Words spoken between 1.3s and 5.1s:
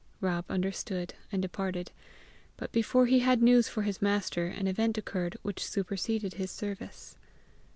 and departed; but before he had news for his master an event